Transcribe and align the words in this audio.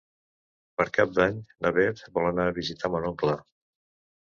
Per 0.79 0.87
Cap 0.95 1.13
d'Any 1.17 1.37
na 1.67 1.73
Bet 1.77 2.03
vol 2.17 2.31
anar 2.31 2.49
a 2.53 2.57
visitar 2.59 2.93
mon 2.97 3.09
oncle. 3.13 3.39